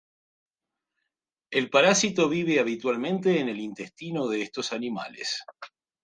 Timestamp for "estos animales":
4.41-5.43